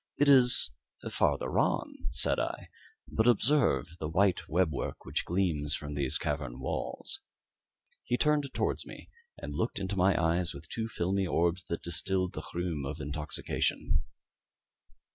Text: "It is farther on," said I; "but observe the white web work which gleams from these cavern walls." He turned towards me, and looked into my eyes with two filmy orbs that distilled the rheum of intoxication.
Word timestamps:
"It 0.17 0.29
is 0.29 0.71
farther 1.11 1.59
on," 1.59 1.93
said 2.11 2.39
I; 2.39 2.69
"but 3.07 3.27
observe 3.27 3.97
the 3.99 4.09
white 4.09 4.49
web 4.49 4.71
work 4.73 5.05
which 5.05 5.25
gleams 5.25 5.75
from 5.75 5.93
these 5.93 6.17
cavern 6.17 6.59
walls." 6.59 7.19
He 8.05 8.17
turned 8.17 8.49
towards 8.55 8.83
me, 8.83 9.11
and 9.37 9.53
looked 9.53 9.77
into 9.77 9.95
my 9.95 10.19
eyes 10.19 10.55
with 10.55 10.67
two 10.69 10.87
filmy 10.87 11.27
orbs 11.27 11.65
that 11.65 11.83
distilled 11.83 12.33
the 12.33 12.41
rheum 12.51 12.83
of 12.83 12.99
intoxication. 12.99 14.03